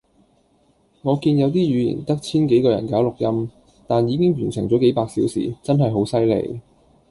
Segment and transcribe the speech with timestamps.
[1.03, 3.51] 我見有啲語言得千幾個人搞錄音，
[3.87, 6.59] 但已經完成咗幾百小時，真係好犀利